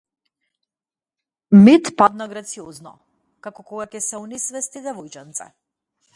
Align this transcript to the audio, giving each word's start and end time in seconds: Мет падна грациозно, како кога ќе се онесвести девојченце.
Мет 1.67 1.91
падна 2.03 2.27
грациозно, 2.31 2.95
како 3.49 3.67
кога 3.69 3.89
ќе 3.93 4.03
се 4.09 4.25
онесвести 4.27 4.87
девојченце. 4.89 5.53